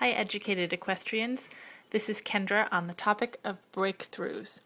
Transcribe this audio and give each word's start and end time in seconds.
Hi, 0.00 0.10
educated 0.10 0.74
equestrians. 0.74 1.48
This 1.88 2.10
is 2.10 2.20
Kendra 2.20 2.68
on 2.70 2.86
the 2.86 2.92
topic 2.92 3.40
of 3.42 3.56
breakthroughs. 3.72 4.60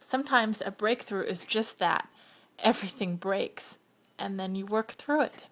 Sometimes 0.00 0.62
a 0.64 0.70
breakthrough 0.70 1.24
is 1.24 1.44
just 1.44 1.78
that 1.78 2.08
everything 2.58 3.16
breaks, 3.16 3.76
and 4.18 4.40
then 4.40 4.54
you 4.54 4.64
work 4.64 4.92
through 4.92 5.20
it. 5.20 5.44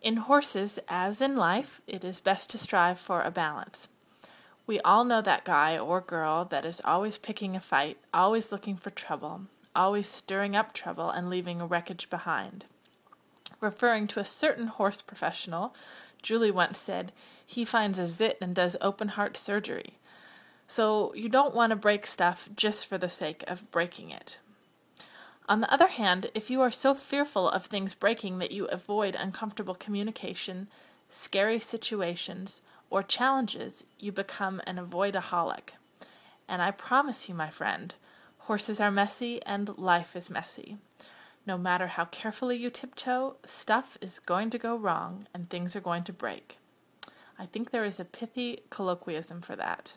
In 0.00 0.18
horses, 0.18 0.78
as 0.88 1.20
in 1.20 1.36
life, 1.36 1.80
it 1.88 2.04
is 2.04 2.20
best 2.20 2.48
to 2.50 2.58
strive 2.58 3.00
for 3.00 3.22
a 3.22 3.32
balance. 3.32 3.88
We 4.68 4.78
all 4.82 5.02
know 5.02 5.20
that 5.22 5.44
guy 5.44 5.76
or 5.76 6.00
girl 6.00 6.44
that 6.44 6.64
is 6.64 6.80
always 6.84 7.18
picking 7.18 7.56
a 7.56 7.60
fight, 7.60 7.98
always 8.14 8.52
looking 8.52 8.76
for 8.76 8.90
trouble, 8.90 9.46
always 9.74 10.06
stirring 10.06 10.54
up 10.54 10.72
trouble 10.72 11.10
and 11.10 11.28
leaving 11.28 11.60
a 11.60 11.66
wreckage 11.66 12.08
behind. 12.08 12.66
Referring 13.60 14.06
to 14.08 14.20
a 14.20 14.24
certain 14.24 14.66
horse 14.66 15.00
professional, 15.00 15.74
Julie 16.22 16.50
once 16.50 16.78
said, 16.78 17.12
he 17.44 17.64
finds 17.64 17.98
a 17.98 18.06
zit 18.06 18.38
and 18.40 18.54
does 18.54 18.76
open 18.80 19.08
heart 19.08 19.36
surgery. 19.36 19.98
So 20.66 21.14
you 21.14 21.28
don't 21.28 21.54
want 21.54 21.70
to 21.70 21.76
break 21.76 22.06
stuff 22.06 22.48
just 22.54 22.86
for 22.86 22.98
the 22.98 23.08
sake 23.08 23.44
of 23.46 23.70
breaking 23.70 24.10
it. 24.10 24.38
On 25.48 25.60
the 25.60 25.72
other 25.72 25.86
hand, 25.86 26.26
if 26.34 26.50
you 26.50 26.60
are 26.60 26.72
so 26.72 26.94
fearful 26.94 27.48
of 27.48 27.66
things 27.66 27.94
breaking 27.94 28.38
that 28.38 28.50
you 28.50 28.66
avoid 28.66 29.14
uncomfortable 29.14 29.76
communication, 29.76 30.68
scary 31.08 31.60
situations, 31.60 32.62
or 32.90 33.02
challenges, 33.02 33.84
you 33.98 34.10
become 34.10 34.60
an 34.66 34.76
avoidaholic. 34.76 35.70
And 36.48 36.60
I 36.62 36.72
promise 36.72 37.28
you, 37.28 37.34
my 37.34 37.50
friend, 37.50 37.94
horses 38.38 38.80
are 38.80 38.90
messy 38.90 39.40
and 39.44 39.76
life 39.78 40.16
is 40.16 40.30
messy. 40.30 40.78
No 41.46 41.56
matter 41.56 41.86
how 41.86 42.06
carefully 42.06 42.56
you 42.56 42.70
tiptoe, 42.70 43.36
stuff 43.46 43.96
is 44.00 44.18
going 44.18 44.50
to 44.50 44.58
go 44.58 44.74
wrong 44.76 45.28
and 45.32 45.48
things 45.48 45.76
are 45.76 45.80
going 45.80 46.02
to 46.04 46.12
break. 46.12 46.58
I 47.38 47.46
think 47.46 47.70
there 47.70 47.84
is 47.84 48.00
a 48.00 48.04
pithy 48.04 48.62
colloquialism 48.68 49.42
for 49.42 49.54
that. 49.54 49.94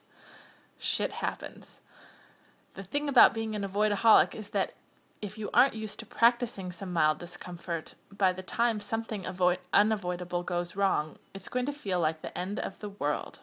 Shit 0.77 1.11
happens. 1.11 1.81
The 2.75 2.83
thing 2.83 3.09
about 3.09 3.33
being 3.33 3.55
an 3.55 3.63
avoidaholic 3.63 4.35
is 4.35 4.49
that 4.49 4.73
if 5.21 5.37
you 5.37 5.49
aren't 5.53 5.73
used 5.73 5.99
to 5.99 6.05
practicing 6.05 6.71
some 6.71 6.93
mild 6.93 7.17
discomfort, 7.17 7.95
by 8.15 8.31
the 8.31 8.43
time 8.43 8.79
something 8.79 9.25
avoid- 9.25 9.59
unavoidable 9.73 10.43
goes 10.43 10.75
wrong, 10.75 11.17
it's 11.33 11.49
going 11.49 11.65
to 11.65 11.73
feel 11.73 11.99
like 11.99 12.21
the 12.21 12.37
end 12.37 12.59
of 12.59 12.77
the 12.79 12.89
world. 12.89 13.39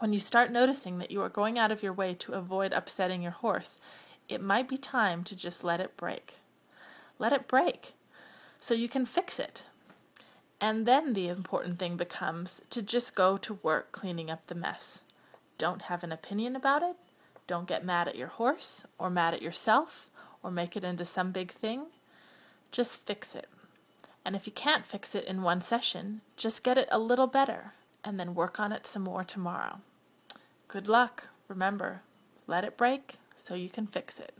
When 0.00 0.12
you 0.12 0.18
start 0.18 0.50
noticing 0.50 0.98
that 0.98 1.10
you 1.12 1.22
are 1.22 1.28
going 1.28 1.58
out 1.58 1.70
of 1.70 1.82
your 1.82 1.92
way 1.92 2.14
to 2.14 2.32
avoid 2.32 2.72
upsetting 2.72 3.22
your 3.22 3.32
horse, 3.32 3.78
it 4.28 4.42
might 4.42 4.68
be 4.68 4.76
time 4.76 5.22
to 5.24 5.36
just 5.36 5.62
let 5.62 5.80
it 5.80 5.96
break. 5.96 6.38
Let 7.22 7.32
it 7.32 7.46
break 7.46 7.94
so 8.58 8.74
you 8.74 8.88
can 8.88 9.06
fix 9.06 9.38
it. 9.38 9.62
And 10.60 10.86
then 10.86 11.12
the 11.12 11.28
important 11.28 11.78
thing 11.78 11.96
becomes 11.96 12.62
to 12.70 12.82
just 12.82 13.14
go 13.14 13.36
to 13.36 13.60
work 13.62 13.92
cleaning 13.92 14.28
up 14.28 14.48
the 14.48 14.56
mess. 14.56 15.02
Don't 15.56 15.82
have 15.82 16.02
an 16.02 16.10
opinion 16.10 16.56
about 16.56 16.82
it. 16.82 16.96
Don't 17.46 17.68
get 17.68 17.84
mad 17.84 18.08
at 18.08 18.16
your 18.16 18.26
horse 18.26 18.82
or 18.98 19.08
mad 19.08 19.34
at 19.34 19.40
yourself 19.40 20.08
or 20.42 20.50
make 20.50 20.76
it 20.76 20.82
into 20.82 21.04
some 21.04 21.30
big 21.30 21.52
thing. 21.52 21.84
Just 22.72 23.06
fix 23.06 23.36
it. 23.36 23.48
And 24.24 24.34
if 24.34 24.44
you 24.44 24.52
can't 24.52 24.84
fix 24.84 25.14
it 25.14 25.24
in 25.24 25.42
one 25.42 25.60
session, 25.60 26.22
just 26.36 26.64
get 26.64 26.76
it 26.76 26.88
a 26.90 26.98
little 26.98 27.28
better 27.28 27.72
and 28.02 28.18
then 28.18 28.34
work 28.34 28.58
on 28.58 28.72
it 28.72 28.84
some 28.84 29.02
more 29.02 29.22
tomorrow. 29.22 29.78
Good 30.66 30.88
luck. 30.88 31.28
Remember, 31.46 32.02
let 32.48 32.64
it 32.64 32.76
break 32.76 33.14
so 33.36 33.54
you 33.54 33.68
can 33.68 33.86
fix 33.86 34.18
it. 34.18 34.34